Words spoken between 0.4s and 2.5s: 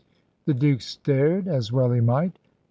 The Duke stared, as well he might.